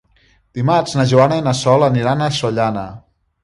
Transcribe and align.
Dimarts 0.59 0.95
na 1.01 1.05
Joana 1.11 1.39
i 1.41 1.45
na 1.49 1.55
Sol 1.61 1.87
aniran 1.91 2.25
a 2.25 2.33
Sollana. 2.41 2.91